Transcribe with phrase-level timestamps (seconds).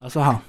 [0.00, 0.40] 老师好，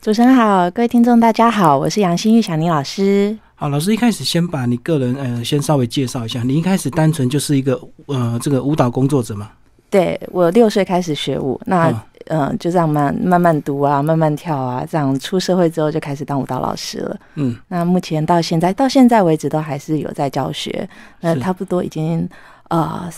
[0.00, 3.36] 主持人好，各位听众大家好，我是杨新玉小宁老师。
[3.56, 7.76] 好，老师一开始先把你个人呃先稍微介绍一下，你一开始单纯就是一个
[8.06, 9.50] 呃这个舞蹈工作者嘛？
[9.90, 11.88] 对我六岁开始学舞，那
[12.28, 17.16] 嗯嗯、就这样慢慢慢读啊，慢慢跳啊，这样出社会之后就开始当舞蹈老师了。
[17.34, 20.88] 嗯，那目前到现在到现在为止都还是有在教学，
[21.22, 22.28] 那差不多已经
[22.68, 23.10] 呃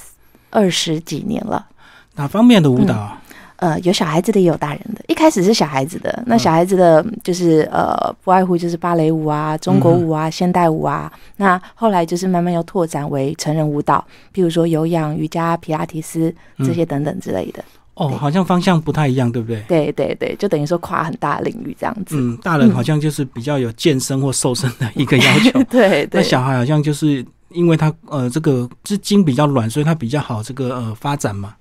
[0.49, 1.67] 二十几年了。
[2.15, 3.23] 哪方面的舞蹈啊？
[3.59, 5.03] 呃，有小孩子的，也有大人的。
[5.09, 11.13] 一开始是小孩子的，那嗯小孩子的就是呃，不外乎就是芭蕾舞啊、中国舞啊、现代舞啊。
[11.37, 17.65] 那后来就是慢慢又拓展为成人舞蹈，譬如说有氧、瑜伽、皮拉提斯这些等等之类的。
[17.95, 19.61] 哦，好像方向不太一样，对不对？
[19.67, 22.15] 对对对，就等于说跨很大领域这样子。
[22.17, 31.55] 嗯，大人好像就是比较有健身或瘦身的一个要求， 对对，那小孩好像就是因为他呃这个是筋比较软，所以他比较好这个呃发展嘛。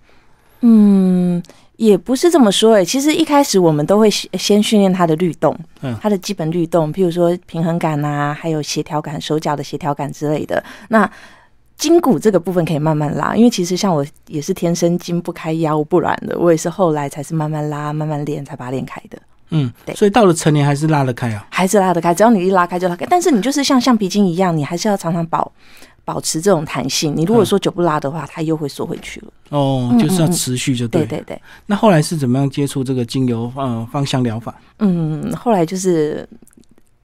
[0.61, 1.16] 嗯，
[1.75, 2.85] 也不是这么说诶。
[2.85, 10.63] 其实一开始我们都会先先训练他的律动，嗯他的基本律动，譬如说平衡感啊，还有协调感、手脚的协调感之类的。
[10.89, 11.09] 那
[11.77, 19.17] 筋骨这个部分可以慢慢拉，因为其实像我也是天生筋不开腰不软的，我也是后来才是慢慢拉、慢慢练才把它练开的。
[19.49, 21.45] 嗯，对所以到了成年还是拉得开啊。
[21.51, 23.05] 还是拉得开，只要你一拉开就拉开。
[23.09, 25.51] 但是你就是像橡皮筋一样，你还是要常常保
[26.07, 27.13] 保持这种弹性。
[27.13, 29.27] 你如果说久不拉的话，它又会缩回去了。
[29.49, 31.01] 哦，嗯就是要嗯嗯持续就对。
[31.05, 31.41] 对对对。
[31.65, 34.55] 那后来是怎么样接触这个精油呃芳香疗法？
[34.79, 36.25] 嗯，后来就是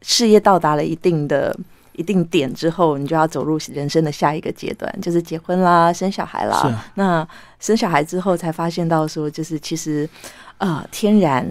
[0.02, 1.54] 事业到达了一定的
[1.98, 6.82] 一定点之后，你就要走入人生的下一个阶段，就是结婚啦、生小孩啦。
[6.96, 7.28] 那
[7.60, 10.10] 生小孩之后才发现到说，就是其实
[10.60, 11.46] 呃，天然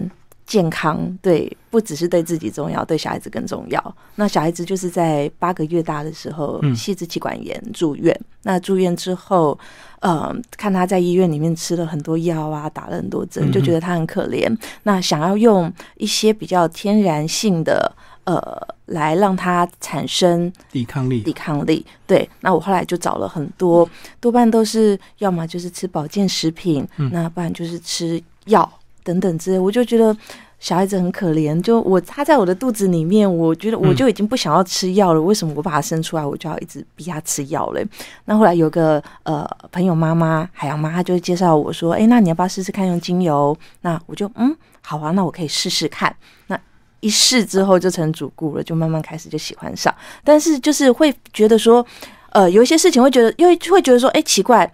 [0.45, 3.95] 健康对不只是对自己重要，对小孩子更重要。
[4.15, 8.17] 那小孩子就是在八个月大的时候嗯，细支气管炎住院。
[8.43, 9.57] 那住院之后，
[10.01, 14.53] 呃，看他在医院里面吃了很多药啊，打了很多针，就觉得他很可怜。
[14.83, 17.89] 那想要用一些比较天然性的
[18.25, 18.41] 呃，
[18.87, 21.31] 来让他产生抵抗力抵。
[21.31, 21.85] 抗力。
[22.05, 23.89] 对，那我后来就找了很多，
[24.19, 28.69] 多半都是要么就是吃保健食品，嗯那不然就是吃药
[29.03, 29.59] 等等之类。
[29.59, 30.15] 我就觉得
[30.59, 35.21] 小孩子很可怜，就我他在我的肚子里面，我觉得我就已经不想要吃药了。
[35.21, 37.85] 为什么我把他生出来，我就要一直逼他吃药嘞？
[38.25, 43.55] 那后来有个呃朋友妈妈海洋妈，她就介绍我说，哎，那你要不要试试看用精油？
[43.81, 46.15] 那我就嗯，好啊，那我可以试试看。
[46.47, 46.59] 那
[47.01, 49.93] 一试之后就成主顾了，就慢慢开始就喜欢上。
[50.23, 51.85] 但是就是会觉得说，
[52.31, 54.71] 呃，有一些事情会觉得，因为会觉得说，哎、奇怪，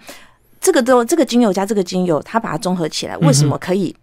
[0.62, 3.96] 这个都这个精油加这个精油，它把它综合起来，为什么可以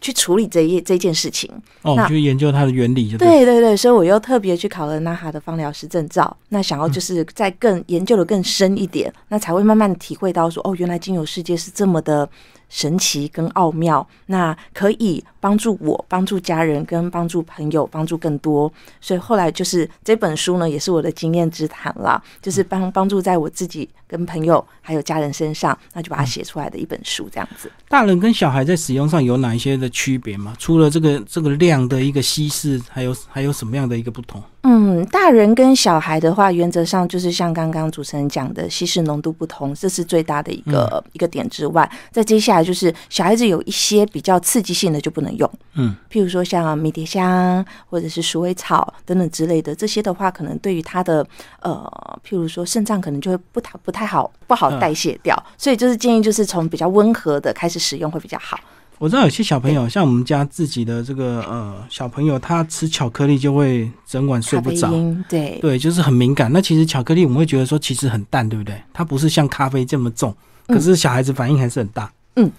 [0.00, 1.50] 去处理这一这件事情？
[1.82, 3.28] 哦，那就研究它的原理就对。
[3.28, 12.28] 对对对，所以我又特别去考了那哈的芳疗师证照，那想要就是再更研究的更深一点，那才会慢慢体会到说，哦，原来精油世界是这么的
[12.68, 18.72] 神奇跟奥妙，那可以帮助我、帮助家人、跟帮助朋友、帮助更多。
[19.00, 27.70] 所以后来就是这本书呢，也是我的经验之谈啦，就是帮帮助在我自己跟朋友还有家人身上，那就把它写出来的一本书这样子。
[27.88, 30.54] 大人跟小孩在使用上有哪一些的区别吗？
[30.58, 34.42] 除了这个这个量的一个稀释，还有还有什么样的一个不同？
[34.62, 51.26] 嗯，大人跟小孩的话，原则上就是像刚刚主持人讲的，稀释浓度不同，这是最大的一个、一个点之外，在接下来就是小孩子有一些比较刺激性的就不能用，嗯，譬如说像迷迭香或者是鼠尾草等等之类的，这些的话，可能对于他的
[51.60, 58.58] 呃，譬如说肾脏可能就会不太不太好不好嗯代谢掉，所以就是建议就是从比较温和的开始使用会比较好。
[58.98, 64.90] 我知道有些小朋友，像我们家自己的这个呃小朋友，他吃巧克力就会整晚睡不着。
[65.28, 66.52] 对对，就是很敏感。
[66.52, 68.82] 那其实巧克力我们会觉得说其实很淡，对不对？
[68.92, 70.34] 它不是像咖啡这么重，
[70.66, 72.06] 嗯可是小孩子反应还是很大。
[72.06, 72.10] 嗯，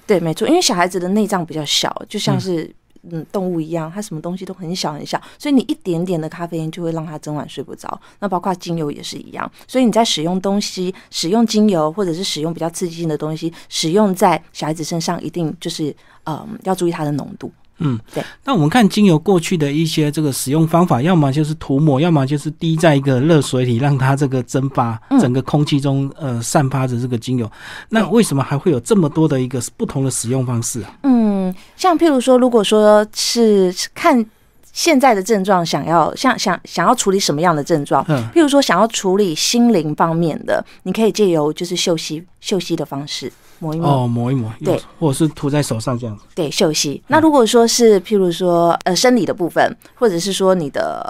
[0.08, 2.74] 对，没错，因为小孩子的内脏比较小，就像是
[3.10, 8.00] 嗯动物一样，它什么东西都很小很小，所以你一点点的咖啡因就会让他整晚睡不着。
[8.20, 17.52] 那包括精油也是一样，所以你在使用东西、使用精油或者是使用比较刺激性的东西，使用在小孩子身上，一定就是嗯要注意它的浓度。
[17.80, 18.24] 嗯，对。
[18.46, 27.50] 那我们看精油过去的一些这个使用方法，要么就是涂抹，要么就是滴在一个热水里，让它这个蒸发，嗯整个空气中呃散发着这个精油。
[27.90, 30.92] 那为什么还会有这么多的一个不同的使用方式啊？
[31.04, 34.26] 嗯，像譬如说，如果说是看
[34.72, 46.24] 现在的症状，想要像想想要处理什么样的症状，嗯，譬如说想要处理心灵方面的，你可以借由就是嗅息嗅息的方式抹一抹，哦，抹一抹，对，或者是涂在手上这样子。
[46.34, 47.02] 对，嗅息。
[47.08, 51.02] 那如果说是譬如说呃生理的部分，或者是说你的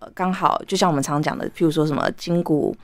[0.00, 2.74] 呃刚好就像我们常讲的，譬如说什么筋骨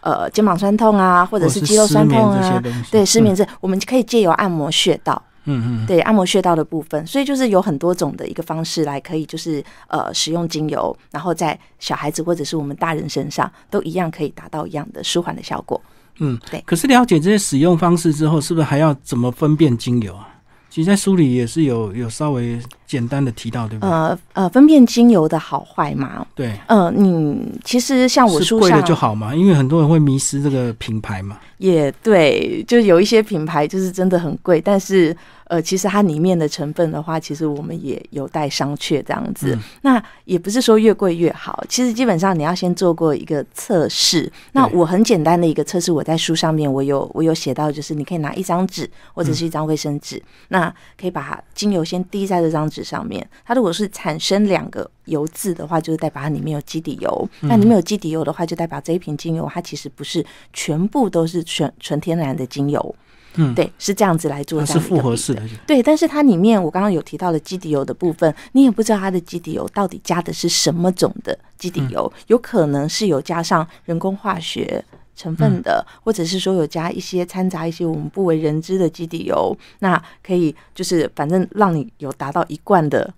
[0.00, 2.60] 呃肩膀酸痛啊，或者是肌肉酸痛啊，
[2.90, 5.22] 对，失嗯眠症，我们可以借由按摩穴道。
[5.44, 15.80] 嗯嗯，对，按摩穴道的部分，所以就是有很多种的一个方式来可以就是呃使用精油，然后在小孩子或者是我们大人身上都一样可以达到一样的舒缓的效果。
[16.18, 20.28] 嗯，对可是了解这些使用方式之后，是不是还要怎么分辨精油啊？
[20.72, 23.90] 其实，在书里也是有有稍微简单的提到，对不对？
[23.90, 31.36] 呃呃，分辨精油的好坏嘛，对，呃，你其实像我是贵的就好嘛，因为很多人会迷失这个品牌嘛。
[31.58, 35.14] 也对，就有一些品牌就是真的很贵，但是
[35.52, 39.54] 呃，其实它里面的成分的话，其实我们也有待商榷这样子。
[39.54, 44.32] 嗯那也不是说越贵越好，其实基本上你要先做过一个测试。
[44.52, 53.28] 那我很简单的一个测试，我在书上面我有我有写到，就是你可以拿一张纸或者是一张卫生纸，那可以把精油先滴在这张纸上面。
[53.44, 57.28] 它如果是产生两个油渍的话，就是代表它里面有基底油。
[57.42, 60.24] 那里面有基底油的话，就代表这一瓶精油它其实不是
[60.54, 62.94] 全部都是纯纯天然的精油。
[63.34, 74.84] 嗯，对，是这样子来做它是复合式的，对，但是它里面我刚刚有提到的基底油的部分，你也不知道它的基底油到底加的是什么种的基底油，有可能是有加上人工化学
[75.14, 83.12] 成分的，或者是说有加一些掺杂一些我们不为人知的基底油，那可以就是反正让你有达到一贯的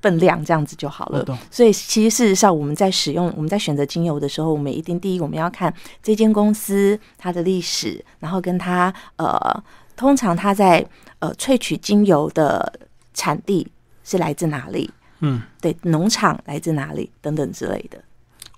[0.00, 1.22] 分量，这样子就好了。
[1.24, 1.36] 懂。
[1.50, 5.72] 所以其实事实上，我们在使用、我们在选择精油的时候，我们一定第一我们要看
[6.02, 9.62] 这间公司它的历史，然后跟它呃，
[9.96, 10.86] 通常它在
[11.18, 12.72] 呃萃取精油的
[13.14, 13.66] 产地
[14.04, 14.90] 是来自哪里，
[15.20, 17.98] 嗯，对，农场来自哪里等等之类的。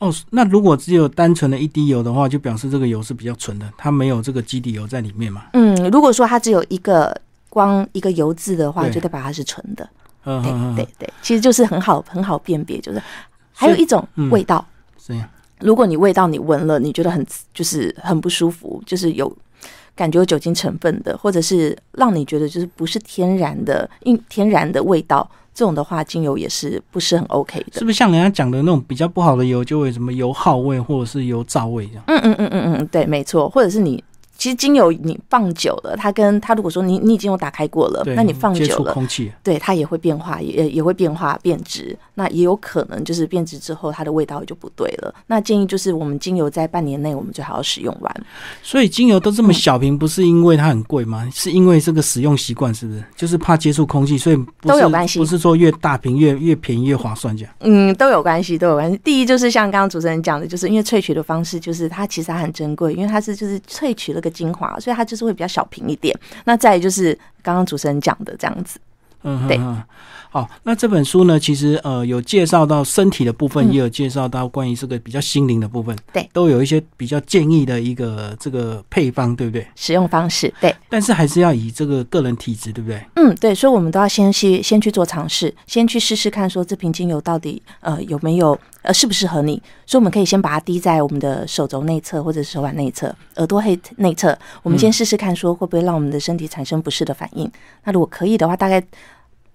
[0.00, 5.46] 哦，那如果只有单纯的一滴油的话，就表示这个油是比较纯的，它没有这个基底油在里面嘛。
[5.52, 7.14] 嗯，如果说它只有一个
[7.50, 9.86] 光一个油渍的话，就代表它是纯的。
[10.24, 13.02] 嗯对嗯嗯，对对，其实就是很好很好辨别，就是
[13.52, 14.64] 还有一种嗯味道。
[14.98, 15.28] 这样。
[15.60, 19.30] 如果你味道你闻了，你觉得很就是很不舒服，就是有
[19.94, 27.78] 感觉有酒精成分的，或者是让你觉得就是不是天然的，因天然的味道，这种的话，精油也是不是很 OK 的。
[27.78, 32.04] 是不是像人家讲的那种比较不好的油，就会什么油耗味或者是油皂味这样？
[32.06, 34.02] 嗯嗯嗯嗯嗯，对，没错，或者是你。
[34.40, 41.94] 其实精油你放久了，它跟它如果说你你已经有打开过了，那你放久了，触空气，对它也会变化，也也会变化变质。
[42.14, 45.14] 那也有可能就是变质之后，它的味道就不对了。
[45.26, 48.16] 那建议就是我们精油在半年内我们最好要使用完。
[48.62, 51.28] 所以精油都这嗯么小瓶，不是因为它很贵吗？
[51.34, 53.04] 是因为这个使用习惯，是不是？
[53.14, 57.52] 就是怕接触空气，所以都有关系不是说越大瓶越越便宜越划算这样。
[57.60, 58.98] 嗯，都有关系，都有关系。
[59.04, 66.16] 第一就是像刚刚主持人讲的，就是因为萃取的方式，就是它其实它很珍贵，因为它是就是萃取了个精华，所以它就是会比较小瓶一点。
[66.44, 68.78] 那再就是刚刚主持人讲的这样子，
[69.24, 69.82] 嗯对嗯。
[70.32, 79.66] 好，那这本书呢，其实呃有介绍到身体的部分，嗯也有介绍到关于这个比较心灵的部分，对，都有一些比较建议的一个这个配方，对不对？
[79.74, 80.72] 使用方式对。
[80.88, 83.04] 但是还是要以这个个人体质，对不对？
[83.16, 89.60] 嗯，对，所以我们都要先去先去做尝试，先去试试看，说这瓶精油到底呃有没有呃适不适合你。
[89.86, 97.50] 所以我们可以先把它滴在我们的手肘内侧或者是手腕内侧、耳朵内内侧，我们先试试看，说会不会让我们的身体产生不适的反应。
[97.84, 98.82] 那如果可以的话，大概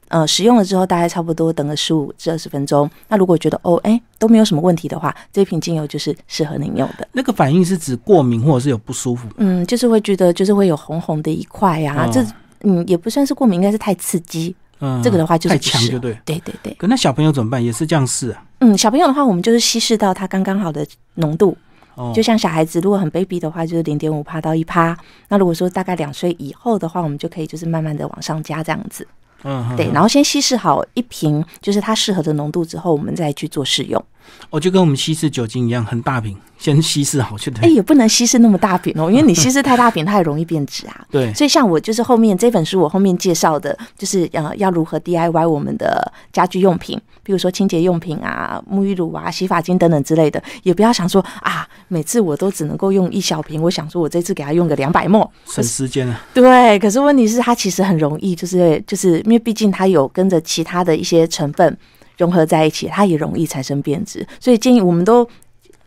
[0.09, 2.89] 呃使用了之后，大概差不多等个十五至二十分钟。
[3.07, 7.07] 那如果觉得哦哎都没有什么问题的话，这瓶精油就是适合您用的。
[7.11, 9.27] 那个反应是指过敏或者是有不舒服。
[9.37, 12.23] 嗯，就是会觉得就是会有红红的一块啊，哦这
[12.61, 14.55] 嗯也不算是过敏，应该是太刺激。
[14.81, 16.15] 嗯，这个的话就是太强就对。
[16.25, 16.73] 对对对。
[16.73, 17.63] 可那小朋友怎么办？
[17.63, 18.43] 也是这样试啊？
[18.59, 20.85] 嗯，小朋友的话，我们就是稀释到它刚刚好的
[21.15, 21.57] 浓度。
[21.95, 24.97] 哦，就像小孩子，如果很 baby 的话，就是零点五帕到一帕。
[25.29, 29.07] 那如果说大概两岁以后的话，我们就可以就是慢慢的往上加这样子。
[29.43, 34.03] 嗯，嗯对，嗯然后先稀释好一瓶，就是它适合的浓度之后，我们再去做试用。
[34.49, 37.73] 哦，就跟我们稀释酒精一样，很大瓶，先稀释好就哎，对。
[37.73, 41.05] 也不能稀释那么大瓶哦，因为你稀释太大瓶，它也容易变质啊。
[41.11, 56.21] 对，所以像我就是后面这本书，我后面介绍的，就是呃要如何 DIY 我们的家居用品，比如说清洁用品啊、沐浴乳啊、洗发精等等之类的，也不要想说啊，每次我都只能够用一小瓶，我想说我这次给它用个两百沫，省时间啊。
[56.33, 61.77] 对，可是问题是它其实很容易，就是就是因为毕竟它有跟着其他的一些成分
[62.17, 65.27] 融合在一起，它也容易产生变质，所以建议我们都。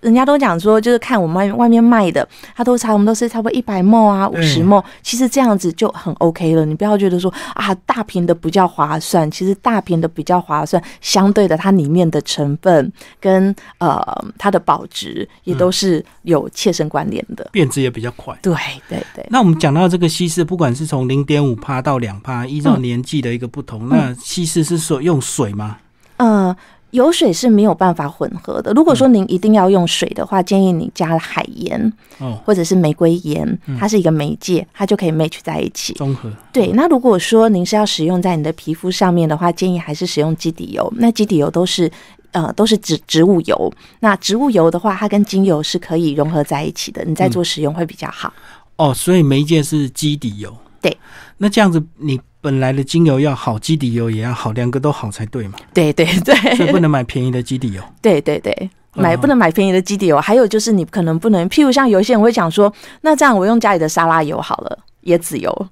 [0.00, 6.64] 人家都讲说，就是看我们外外面卖的，它都差我们都是差不多一百沫啊，五十沫，其实这样子就很 OK 了。
[6.64, 14.00] 你不要觉得说啊，大瓶的比较划算，其实大瓶的比较划算，相对的它里面的成分跟呃
[14.38, 17.48] 它的保值也都是有切身关联的。
[17.50, 18.32] 变质也比较快。
[18.40, 18.54] 对
[18.88, 25.78] 对对，那我们讲到这个稀释，不管是从零点五帕到两帕，依照嗯年纪的一个不同，那稀释是说用水吗？
[26.18, 26.56] 呃，
[26.90, 28.72] 油水是没有办法混合的。
[28.72, 35.92] 如果说您一定要用水的话，建议你加了海盐哦，或者是玫瑰盐，它是一个媒介，它就可以 match 在一起。
[35.94, 40.92] 综合对，那如果说您是要使用在你的皮肤上面的话，建议还是使用基底油。
[40.96, 41.90] 那基底油都是
[42.32, 48.32] 呃都是植植物油，那植物油的话，它跟精油是可以融合在一起的，你在做使用会比较好。
[48.76, 50.56] 哦，所以媒介是基底油。
[50.80, 50.96] 对，
[51.36, 55.58] 那这样子你本来的精油要好，基底油也要好，两个都好才对嘛。
[55.72, 57.82] 对对 对，所以不能买便宜的基底油。
[58.00, 58.52] 对对对。
[58.60, 65.68] 嗯买不能买便宜的基底油，还有就是你可能不能，譬如像有些人会讲说，那这样我用家里的沙拉油好了，椰子油，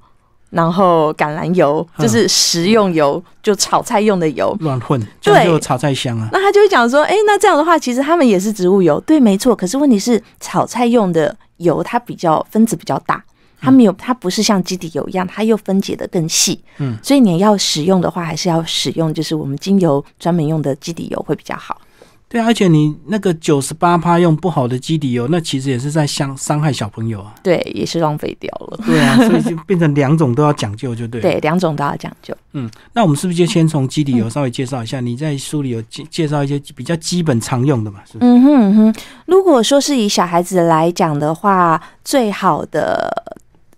[0.51, 4.57] 然后橄榄油，嗯就是食用油，就炒菜用的油。
[4.61, 6.29] 乱混，对就炒菜香啊。
[6.31, 9.57] 那他就会讲说，哎、那这样的话，其实他们也是植物油，对，没错。
[9.57, 13.25] 可是问题是，炒菜用的油它比较分子比较大，
[13.61, 16.61] 它没有，它不是像基底油一样，它又分解的更细。
[16.79, 21.81] 嗯，所以你要使用的话，还是要使用就是我们精油专门用的基底油会比较好。
[22.29, 27.33] 对啊，而且你那个九十八趴用不好的基底油，那其实也是在伤伤害小朋友啊。
[27.41, 28.81] 对，也是浪费掉了。
[28.85, 31.21] 对啊，所以就变成两种都要讲究，就对。
[31.23, 32.37] 对，，两种都要讲究。
[32.53, 34.99] 嗯，那我们是不是就先从基底油稍微介绍一下？
[35.01, 38.01] 你在书里有介介绍一些比较基本常用的嘛？
[38.05, 38.31] 是不是？
[38.31, 43.09] 嗯哼嗯哼，如果说是以小孩子来讲的话，最好的，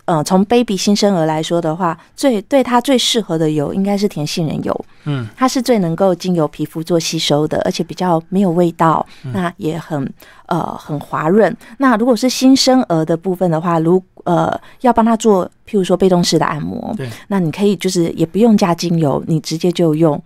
[0.09, 4.85] 呃，从 baby 新生儿来说的话，最对它最适合的油应该是甜杏仁油。
[5.05, 10.11] 嗯，它是最能够经由皮肤做吸收的，而且比较没有味道，嗯那也很
[10.47, 11.55] 呃很滑润。
[11.77, 20.19] 那如果是新生儿的部分的话，如呃要帮他做，譬如说被动式的按摩，对，那你可以就是也不用加精油，你直接就用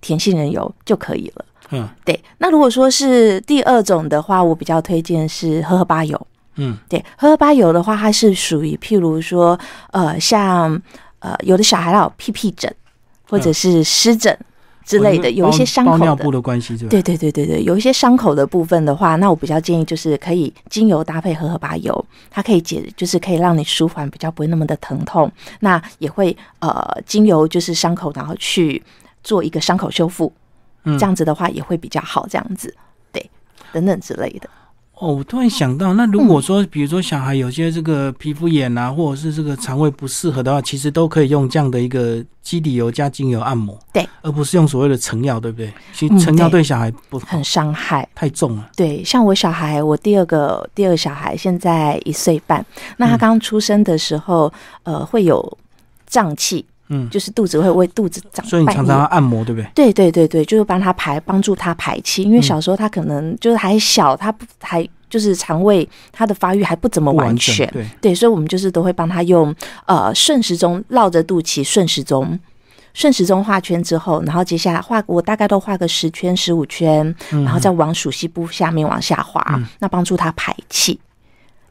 [0.00, 1.44] 甜杏仁油就可以了。
[1.70, 6.26] 嗯对，那如果说是第二种的话，我比较推荐是荷荷巴油。
[6.56, 9.58] 嗯对，荷荷巴油的话，它是属于譬如说，
[9.90, 10.80] 呃，像
[11.18, 12.72] 呃有的小孩有屁屁疹
[13.28, 14.36] 或者是湿疹
[14.84, 16.30] 之类的，有一些伤口的包包尿布。
[16.30, 16.88] 的关系，对吧？
[16.90, 25.30] 对对对对对，有一些伤口的部分的话，那我比较建议就是可以精油搭配荷荷巴油，它可以解，就是可以让你舒缓，比较不会那么的疼痛。
[25.60, 28.82] 那也会呃，精油就是伤口，然后去
[29.22, 30.30] 做一个伤口修复，
[30.84, 32.72] 嗯这样子的话也会比较好，这样子，
[33.10, 33.30] 对，
[33.72, 34.50] 等等之类的。
[34.96, 45.72] 哦，我突然想到，那如果说，比如说小孩有些这个皮肤炎啊，或者是这个肠胃不适合的话，其实都可以用这样的一个基底油加精油按摩，对，而不是用所谓的成药，对不对？
[45.92, 48.08] 其实嗯成药对对小孩不好很，伤害。
[48.14, 48.70] 太重了。
[48.76, 52.64] 对，像我小孩，我第二个第二个小孩现在一岁半，
[52.96, 54.52] 那他嗯刚出生的时候，
[54.84, 55.58] 呃，会有
[56.06, 59.70] 胀气，嗯，就是肚子会为肚子长，所以你常常要按摩，对不对？
[59.74, 62.42] 对对对对，就是帮他排，帮助他排气，因为嗯。
[62.42, 69.54] 小时候他可能就是还小，他不还就是肠胃他的发育还不怎么完全，完对，对，所以我们就是都会帮他用
[69.86, 72.38] 呃顺时钟绕着肚脐顺时钟。
[72.92, 79.66] 顺时钟画圈之后，然后接下来画，我大概都画个十圈、十五圈，嗯然后再往属膝部下面往下滑，嗯。
[79.80, 81.00] 那帮助他排气。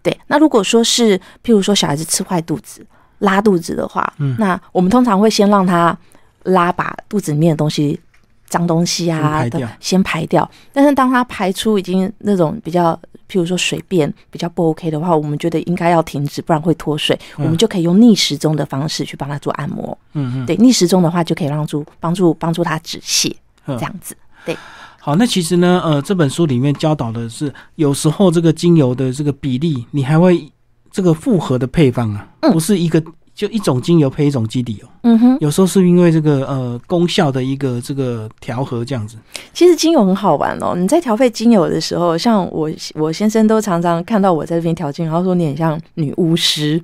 [0.02, 2.86] 对，那如果说是譬如说小孩子吃坏肚子、
[3.20, 5.98] 拉肚子的话，嗯那我们通常会先让他
[6.44, 8.00] 拉把肚子里面的东西、
[8.48, 9.46] 脏东西啊
[9.80, 10.50] 先排掉。
[10.72, 12.94] 但是当他排出已经那种比较，
[13.30, 17.18] 譬如说水便比较不 OK 的话，我们觉得应该要停止，不然会脱水。
[17.38, 19.98] 嗯我们就可以用逆时钟的方式去帮他做按摩。
[20.14, 23.34] 嗯嗯，对，逆时钟的话就可以让助帮助帮助他止泻，
[23.66, 24.16] 嗯这样子。
[24.46, 24.58] 对
[25.00, 30.50] 好，那其实呢，呃，这本书里面教导的是，有时候这个精油的这个比例，你还会
[30.94, 39.18] 这个复合的配方啊，嗯不是一个就一种精油配一种基底油，嗯哼，有时候是因为这个呃功效的一个这个调和这样子。
[39.56, 40.76] 其实精油很好玩哦。
[40.78, 46.80] 你在调配精油的时候，像我我先生都常常看到我在这边调精油，然后说你很像女巫师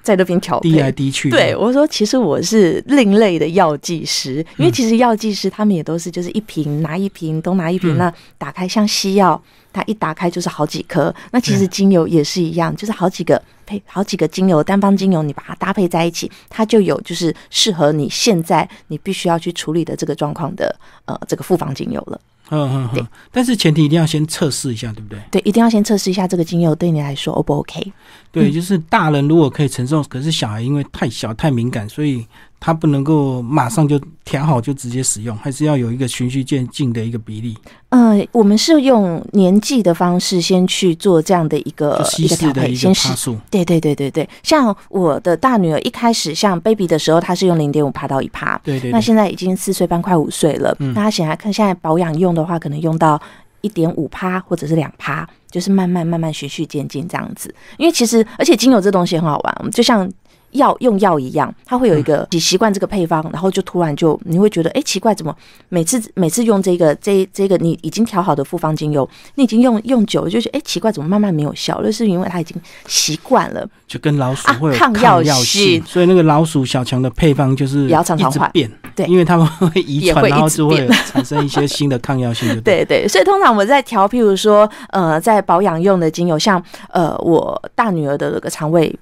[0.00, 0.92] 在那边调滴来配。
[0.92, 9.42] 滴去，对，我说，其实我是另类的药剂师，因为其实药剂师他们也都是就是一瓶拿一瓶，东拿一瓶，嗯那打开像西药，
[9.72, 11.14] 它一打开就是好几颗。
[11.30, 20.74] 那其实精油也是一样，就是好几个配好几个精油，单方精油你把它搭配在一起，它就有就是适合你现在你必须要去处理的这个状况的
[21.04, 22.20] 呃这个复方精油了。
[22.52, 25.20] 嗯嗯对嗯，但是前提一定要先测试一下，对不对？
[25.30, 27.92] 对，一定要先测试一下这个精油对你来说 O 不 OK？
[28.32, 32.26] 对，嗯就是大人如果可以承受，可是小孩因为太小太敏感，所以
[32.60, 37.56] 他不能够马上就调好就直接使用，还是要有一个循序渐进的一个比例，
[37.88, 43.08] 呃，我们是用年纪的方式先去做这样的一个就稀一个调配，释的一个先试。
[43.08, 43.36] 趴数。
[43.50, 53.20] 对对对对对，像我的大女儿一开始像 baby 的时候，她是用零点五帕到一帕，对对对，那现在已经四岁半快五岁了，嗯那她显然看现在保养用的话，可能用到
[53.62, 57.54] 一点五帕或者是两趴，就是慢慢慢慢循序渐进这样子。
[57.78, 60.06] 因为其实而且精油这东西很好玩，我们就像
[60.52, 65.34] 药用药一样，它会有一个你习惯这个配方，然后就突然就你会觉得，哎，奇怪，怎么
[65.68, 71.80] 每次每次用这个这这个你已经调好的复方精油，你已经用用久了，就觉得哎奇怪，怎么慢慢没有效？
[71.82, 82.84] 那是因为它已经习惯了，就跟老鼠会有抗药性，所以那个老鼠小强的配方就是也要常常换，变，对，因为他们会遗传，然后就会 产生一些新的抗药性，对。
[82.84, 83.06] 对。
[83.06, 88.92] 所以通常我在调，譬如说呃，在保养用的精油，像呃我大女儿的那个肠胃。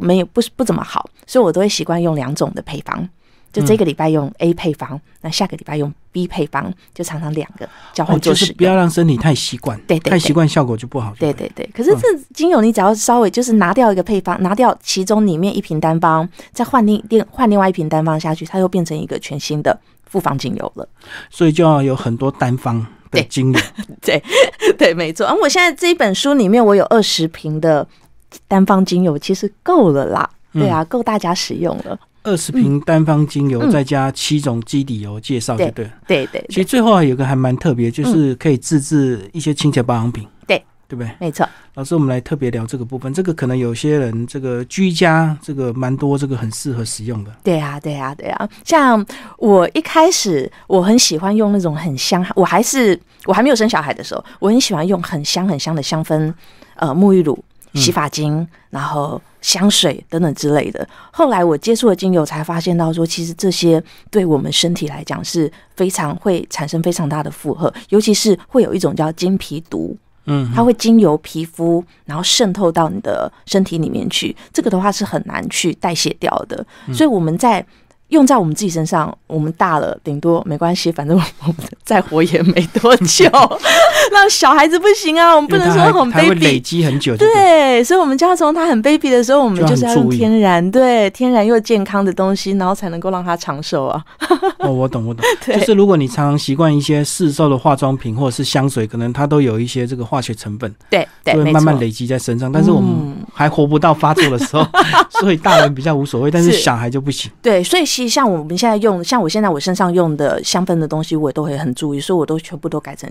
[0.00, 3.08] 没有不是不怎么好，所以我都会习惯用两种的配方，
[3.52, 11.14] 就这个礼拜用 A 配方，那下个礼拜用 B 配方，就常常两个交换就是，不要让身体太习惯，对对，太习惯效果就不好。
[11.18, 20.88] 对对对，可是这精油你只要稍微就是拿掉一个配方，拿掉其中里面一瓶单方，再换另另换另外一瓶单方下去，它又变成一个全新的复方精油了。
[21.30, 23.60] 所以就要有很多单方的精油，
[24.02, 24.22] 对
[24.76, 25.26] 对，没错。
[25.26, 27.86] 而我现在这一本书里面，我有二十瓶的。
[28.46, 31.98] 单方精油其实够了啦，对啊，够大家使用了。
[32.24, 36.44] 二十瓶单方精油再加七种基底油介绍就对了，对对。
[36.48, 41.10] 其实最后还有个还蛮特别，就是可以自制一些清洁保养品，对对不对？
[41.18, 41.48] 没错。
[41.74, 47.30] 老师，我们来特别聊这个部分，这个可能有些人这个居家这个蛮多，这个很适合使用的。
[47.42, 48.48] 对啊，对啊，对啊。
[48.64, 49.02] 像
[49.38, 56.34] 我一开始我很喜欢用那种很香，我还是我还没有生小孩的时候，我很喜欢用很香很香的香氛
[56.74, 57.42] 呃沐浴乳。
[57.74, 60.86] 洗发精，然后香水等等之类的。
[61.12, 69.96] 后来我接触了精油，才发现到说，其实这些对我们身体来讲是非常会产生非常大的负荷，尤其是会有一种叫金皮毒，
[70.26, 74.34] 嗯，它会经由皮肤，然后渗透到你的身体里面去。
[74.52, 77.64] 这个的话是很难去代谢掉的，所以我们在。
[78.08, 83.28] 用在我们自己身上，我们大了顶多没关系，反正我们 再活也没多久。
[84.12, 87.16] 让小孩子不行啊，我们不能说很 baby，累积很久。
[87.16, 94.04] 对，所以我们就要从他很 baby 的时候，我们就是要用天然，对，天然又健康的东西，然后才能够让他长寿啊。
[94.60, 95.24] 哦，我懂，我懂。
[95.46, 102.50] 就是如果你常常习惯一些市售的化妆品或者是香水，可能它都有一些这个化学成分，对，会慢慢累积在身上。
[102.50, 104.64] 但是我们还活不到发作的时候，
[105.20, 107.30] 所以大人比较无所谓，但是小孩就不行。
[107.42, 107.88] 对，所以。
[107.88, 113.10] 其实像我们现在用，像我现在我身上用的香氛的东西，我也都会很注意，所以我都全部都改成，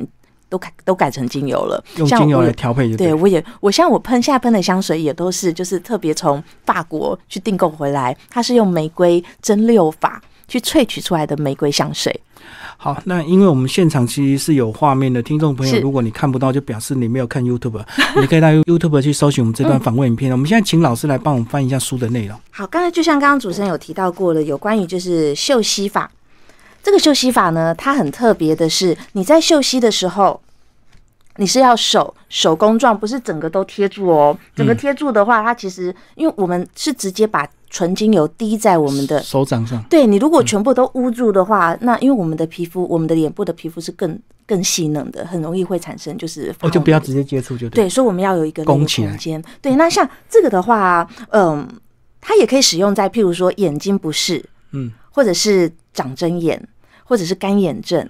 [0.50, 1.84] 都改都改成精油了。
[1.98, 12.20] 用精油来调配，对，我也我像我喷现在喷的香水也都是，就是特别从法国去订购回来，它是用玫瑰蒸馏法去萃取出来的玫瑰香水。
[12.78, 17.84] 好，那因为我们现场其实是有画面的，听众朋友，如果你看不到，就表示你没有看 YouTube，
[18.22, 20.32] 你可以到 YouTube 去搜寻我们这段访问影片。
[20.32, 22.40] 我们现在请老师来帮我们翻译一下书的内容。
[22.52, 26.10] 好，刚才就像刚刚主持人有提到过了，有关于就是嗅吸法。
[26.88, 30.40] 这个嗅吸法呢，它很特别的是，你在嗅吸的时候，
[31.36, 34.38] 你是要手手工状，不是整个都贴住哦。
[34.56, 37.46] 整个贴住的话，它其实因为我们是直接把。
[37.70, 47.84] 纯精油滴在我们的手掌上，对你如果全部都捂住的话，那因为我们的皮肤，我们的脸部的皮肤是更更细嫩的，很容易会产生就是哦，就不要直接接触就对。
[47.84, 49.44] 对，所以我们要有一个空间。
[49.62, 51.68] 对，那像这个的话，嗯，
[52.22, 56.66] 它也可以使用在譬如说眼睛不适，嗯，或者是长针眼，
[57.08, 58.08] 或者是干眼症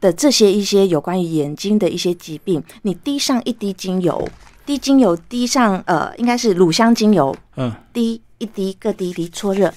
[0.00, 4.28] 的这些一些有关于眼睛的一些疾病，你滴上一滴精油，
[4.66, 8.20] 滴精油滴上呃，应该是乳香精油，嗯，滴。
[8.40, 9.68] 一滴各滴一滴搓热，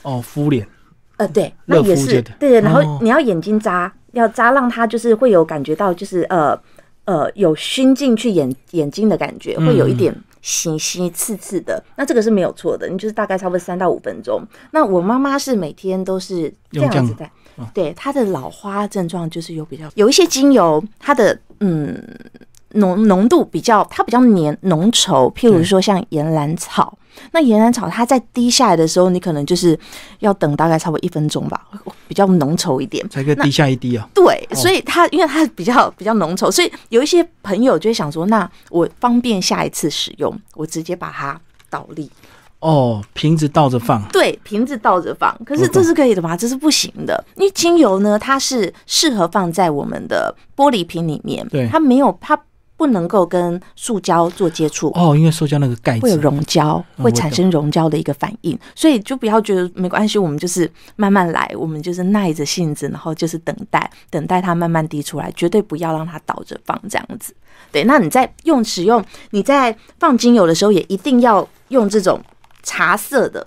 [0.00, 0.66] 哦，敷脸，
[1.18, 6.58] 呃，对，那也是对，然后你要眼睛扎，要扎让它就是会有感觉到，就是呃
[7.04, 10.10] 呃有熏进去眼眼睛的感觉，会有一点
[10.42, 14.42] 腥腥刺刺的，那这个是没有错的，你就是大概差不多三到五分钟。
[14.70, 17.12] 那我妈妈是每天都是这样子
[17.56, 22.02] 的，对，它的老花症状就是有比较有一些精油，它的嗯
[22.70, 26.96] 浓浓度比较，它比较黏浓稠，譬如说像岩兰草。
[27.32, 29.78] 那岩兰草它在滴下来的时候，你可能就是
[30.18, 31.66] 要等大概差不多一分钟吧，
[32.06, 34.06] 比较浓稠一点，才可以滴下一滴啊。
[34.12, 41.40] 对，所以它因为它比较比较浓稠，所以有一些朋友就会想说，那我方便下一次使用，我直接把它
[41.70, 42.10] 倒立。
[42.66, 44.02] 哦，瓶子倒着放。
[44.12, 45.36] 对，瓶子倒着放。
[45.44, 46.36] 可是这是可以的吗？
[46.36, 52.38] 这是不行的，因为精油呢，它是适合放在我们的玻璃瓶里面，对，它没有它。
[52.78, 67.34] 不能够跟塑胶做接触哦，因为塑胶那个盖子会有溶胶，会产生溶胶的一个反应，所以就不要觉得没关系，我们就是慢慢来，我们就是耐着性子，然后就是等待，等待它慢慢滴出来，绝对不要让它倒着放这样子。
[67.72, 72.20] 对，那你在用使用你在放精油的时候，也一定要用这种
[72.66, 73.46] 茶色的。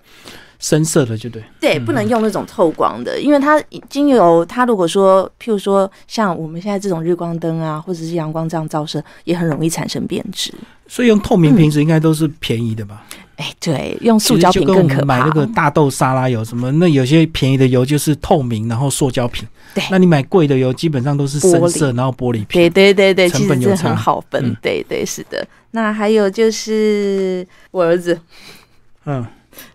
[0.62, 3.58] 深色的就对，对，不能用那种透光的，因为它
[3.90, 10.54] 精油，它如果说，譬如说像我们现在这种日光灯啊，或者是阳光这样照射，也很容易产生变质。
[10.86, 13.06] 所以用透明瓶子应该都是便宜的吧？
[13.38, 15.06] 哎，对，用塑胶瓶更可怕。
[15.06, 19.48] 买那个大豆沙拉油什么，那有些便宜的油就是透明，然后塑胶瓶。
[19.74, 22.48] 对，那你买贵的油基本上都是深色，然后玻璃瓶。
[22.50, 24.54] 对对对对，成本有很好分。
[24.62, 25.48] 对对是的。
[25.72, 28.20] 那还有就是我儿子，
[29.10, 29.26] 嗯，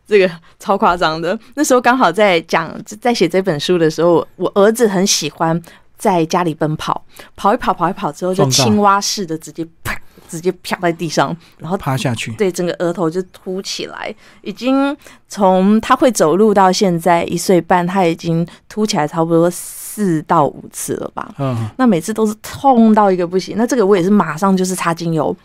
[0.06, 1.38] 这个超夸张的。
[1.54, 5.60] 那时候刚好在讲在写这本书的时候，我儿子很喜欢
[5.98, 9.92] 在家里奔跑，跑一跑跑一跑之后就青蛙似的直接啪。
[10.26, 14.12] 直接啪在地上，然后趴下去，对，整个额头就凸起来。
[14.42, 14.96] 已经
[15.28, 21.32] 从他会走路到现在一岁半，他已经凸起来差不多四到五次了吧？
[21.38, 23.54] 嗯，那每次都是痛到一个不行。
[23.56, 25.36] 那这个我也是马上就是擦精油，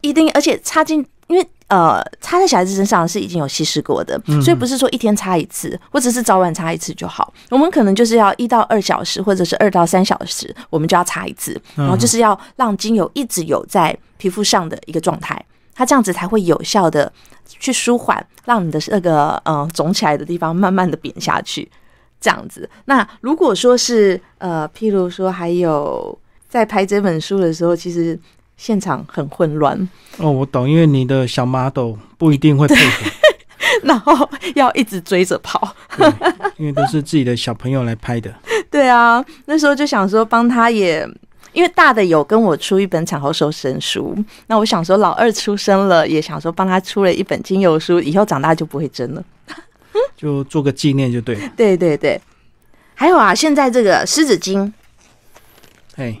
[0.00, 1.06] 一定，而且擦精。
[1.30, 7.32] 因为呃，擦在小孩子身上是已经有稀释过的，所以不是说一天擦一次，或者是早晚擦一次就好。
[7.48, 15.40] 我们可能就是要一到二小时，或者是二到三小时，我们就要擦一次，然后就是要让精油一直有在皮肤上的一个状态，
[15.72, 17.12] 它这样子才会有效的
[17.46, 21.70] 去舒缓，让你的那个呃肿起来的地方慢慢的扁下去，
[22.20, 22.68] 这样子。
[22.86, 28.18] 那如果说是呃，譬如说还有在拍这本书的时候，其实。
[28.60, 29.88] 现场很混乱。
[30.18, 33.10] 哦，我懂，因为你的小 model 不一定会配合，
[33.82, 35.74] 然后要一直追着跑，
[36.58, 38.30] 因为都是自己的小朋友来拍的。
[38.70, 41.08] 对啊，那时候就想说帮他也，
[41.54, 44.14] 因为大的有跟我出一本产后瘦身书，
[44.48, 49.24] 那我想说老二出生了，也想说帮他出了一本精油书，以后长大就不会争了，
[50.14, 51.50] 就做个纪念就对了。
[51.56, 52.20] 对对对，
[52.94, 54.70] 还有啊，现在这个湿纸巾，
[55.96, 56.20] 哎。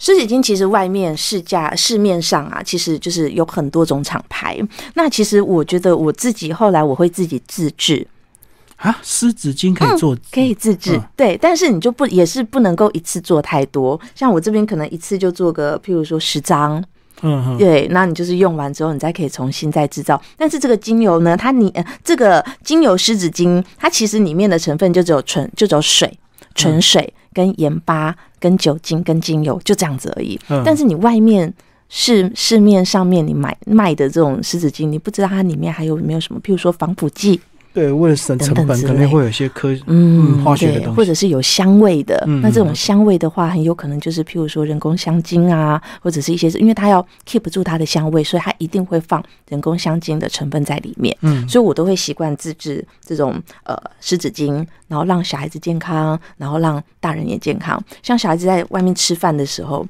[0.00, 4.58] 湿纸巾其实外面市价市面上啊，其实就是有很多种厂牌。
[4.94, 8.04] 那其实我觉得我自己后来我会自己自制
[8.76, 11.36] 啊，湿纸巾可以做，可以自制，对。
[11.36, 16.82] 但是你就不也是不能够一次做太多，像我这边可能一次就做个，譬如说十张，
[17.20, 17.86] 嗯，对。
[17.90, 20.18] 那你就是用完之后，你再可以重新再制造。
[20.34, 21.70] 但是这个精油呢，它你
[22.02, 26.18] 这个精油湿纸巾，它其实里面的成分就只有纯就只有水。
[26.54, 31.52] 纯水跟盐巴跟酒精跟精油就这样子而已，但是你外面
[31.88, 37.40] 市市面上面你买卖的这种湿纸巾，你不知道它里面还有没有什么，譬如说防腐剂。
[37.72, 42.24] 对，为了省成本，可能会有些科嗯化学的东西，或者是有香味的。
[42.42, 51.16] 那这种香味的话，很有可能就是譬如说人工香精啊，或者是一些，因为它要 keep 住它的香味，所以它一定会放人工香精的成分在里面。
[51.20, 57.80] 嗯，所以我都会习惯自制这种呃湿纸巾，然后让小孩子健康，然后让大人也健康。
[58.02, 59.86] 像小孩子在外面吃饭的时候，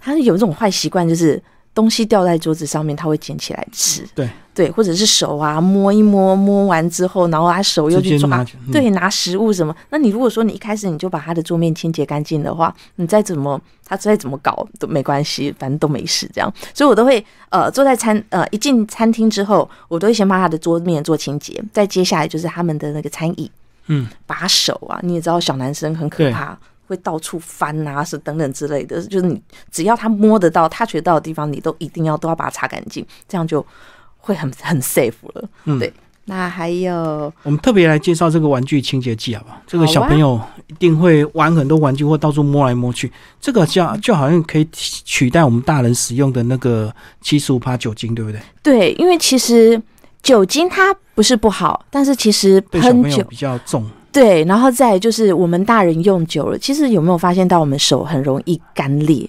[0.00, 1.42] 他有这种坏习惯，就是。
[1.74, 4.06] 东西掉在桌子上面，他会捡起来吃。
[4.14, 9.74] 对对，或者是手啊摸一摸，摸完之后，然后他手又去抓，对，拿食物什么。
[9.90, 16.30] 那你如果说你一开始你就把他的桌面清洁干净的话，你再怎么他再怎么搞都没关系，反正都没事。
[16.32, 23.50] 这样，所以我都会呃坐在餐呃一进餐厅之后，我都会先把他的桌面做清洁，再接下来就是他们的那个餐椅，
[23.88, 26.56] 嗯，把手啊，你也知道小男生很可怕。
[26.86, 33.64] 会到处翻啊，是等等之类的，就是你只要他摸得到、他觉得到的地方，你都一定要都要把它擦干净，这样就
[34.18, 35.48] 会很很 safe 了。
[35.64, 35.92] 嗯，对。
[36.26, 39.60] 那还有，我们特别来介绍这个玩具清洁剂，好不好？
[39.66, 43.12] 这个小朋友一定会玩很多玩具，或到处摸来摸去。
[43.38, 48.40] 这个叫就好像可以取代我们大人使用的那个七十五帕酒精，对不对？
[48.62, 49.78] 对，因为其实
[50.22, 53.86] 酒精它不是不好，但是其实喷酒比较重。
[54.14, 59.28] 对，然后再就是我们大人用久了，其实有没有发现到我们手很容易干裂？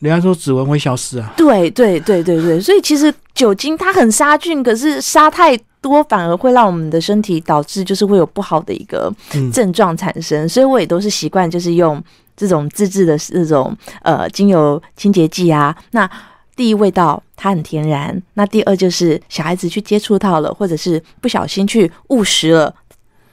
[0.00, 1.32] 人家说指纹会消失啊。
[1.36, 9.10] 对对对对对，所以其实酒精它很杀菌，可是杀太多反而会让我们的身体导致就是会有不好的一个
[9.52, 10.46] 症状产生。
[10.48, 12.02] 所以我也都是习惯就是用
[12.36, 15.74] 这种自制的这种呃精油清洁剂啊。
[15.92, 16.10] 那
[16.56, 22.74] 第一味道它很天然，那第二就是小孩子去接触到了，或者是不小心去误食了。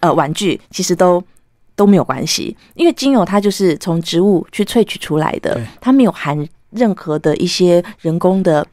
[0.04, 1.24] 呃，玩具其实都
[1.78, 6.38] 都没有关系，因为精油它就是从植物去萃取出来的，它没有含
[6.72, 8.68] 任何的一些人工的、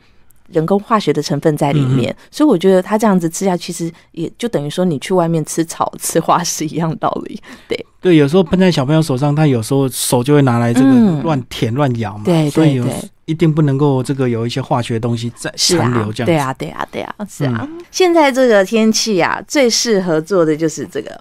[0.49, 7.41] 人工化学的成分在里面，所以我觉得它这样子吃下，其实也就等于说你去外面吃草、 吃花是一样道理。
[7.69, 7.87] 对。
[8.01, 12.85] 对，有时候喷在小朋友手上，他有时候手就会拿来这个乱舔乱咬嘛，对，所以有
[13.31, 16.27] 一定不能够这个有一些化学东西在残留这样。
[16.27, 17.69] 对啊，对啊，对啊，是啊。
[17.93, 21.17] 现在这个天气啊，最适合做的就是这个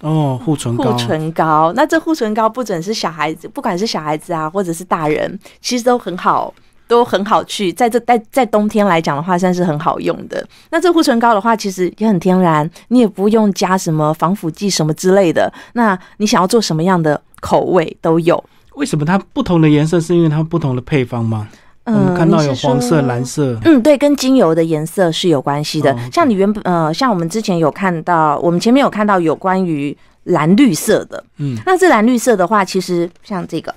[0.00, 0.84] 哦，护唇膏。
[0.84, 6.52] 护唇膏，那这护唇膏不准是小孩子，不管是小孩子啊，或者是大人，其实都很好，
[6.88, 7.70] 都很好去。
[7.70, 10.42] 在这在在冬天来讲的话，算是很好用的。
[10.70, 15.52] 那这护唇膏的话，其实也很天然，你也不用加什么防腐剂什么之类的。
[15.74, 18.42] 那你想要做什么样的口味都有。
[18.76, 20.00] 为什么它不同的颜色？
[20.00, 21.48] 是因为它不同的配方吗？
[21.86, 25.94] 我们看到有黄色、说蓝色，嗯，对，跟精油的颜色是有关系的。
[26.10, 31.22] 像你原本呃，像我们之前有看到，我们前面有看到有关于蓝绿色的。
[31.36, 33.74] 嗯，那这蓝绿色的话，其实像这个，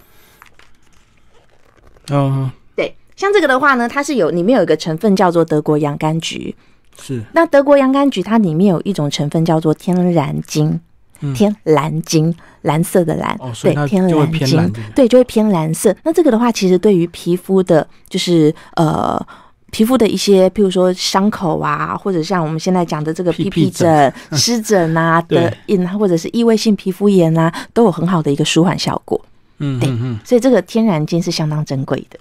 [2.11, 6.55] 哦，对，像这个的话呢，它是有里面有一个成分叫做德国洋甘菊。
[7.01, 10.79] 是那德国洋甘菊它里面有一种成分叫做天然金，
[11.21, 15.95] 嗯天蓝金，蓝色的蓝，对，天蓝金，，对就会偏蓝色。
[16.03, 19.25] 那这个的话，其实对于皮肤的，就是呃。
[19.69, 29.19] 皮肤的一些，譬如说伤口啊，或者像我们现在讲的这个屁屁屁屁疹疹、湿疹啊的印，或者是异位性皮肤炎啊，都有很好的一个舒缓效果。
[29.57, 32.17] 嗯嗯嗯，所以这个天然金是相当珍贵的。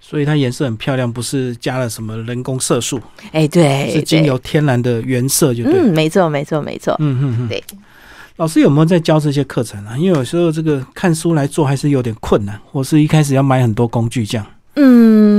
[0.00, 2.98] 所以它颜色很漂亮，不是加了什么人工色素，
[3.32, 5.74] 哎，对，是经由天然的原色就对。
[5.74, 6.96] 嗯，没错，没错，没错。
[7.00, 7.62] 嗯嗯嗯，对。
[8.36, 9.96] 老师有没有在教这些课程啊？
[9.96, 14.46] 因为有时候这个看书来做还是有点困难，或是一开始要买很多工具这样。
[14.74, 15.35] 嗯，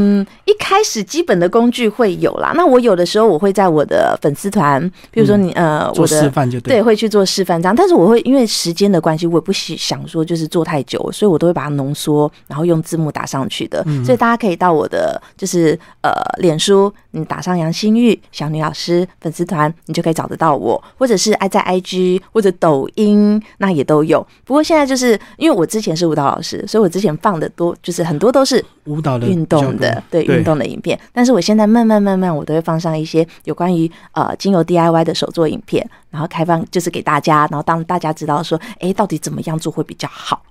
[0.77, 2.51] 开始基本的工具会有啦。
[2.55, 6.75] 那我有的时候我会在我的粉丝团，比如说你、呃，我的示范就对。
[6.75, 13.81] 对，会去做示范这样，但是我会因为时间的关系，我也不喜想说就是做太久，所以我都会把它浓缩，然后用字幕打上去的。
[13.87, 24.21] 嗯所以大家可以到我的就是呃脸书，你打上杨新玉小女老师粉丝团，你就可以找得到我，或者是爱在 IG 或者抖音，那也都有。
[24.45, 30.99] 不过现在就是因为我之前是舞蹈老师，所以我之前放的多就是很多都是舞蹈的运动的，对对运动的影片。
[31.13, 40.41] 但是我现在慢慢慢慢，我都会放上一些有关于呃精油 DIY 的手作影片，然后开放就是给大家，然后让大家知道说，哎，到底怎么样做会比较好。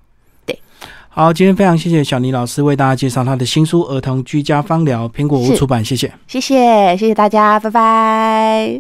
[1.09, 6.13] 好，今天非常谢谢小倪老师为大家介绍他的新书《儿童居家芳疗》，苹果屋出版，谢谢。
[6.29, 8.75] 谢谢，谢谢大家，拜拜。